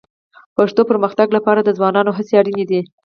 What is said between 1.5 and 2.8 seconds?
د ځوانانو هڅې اړیني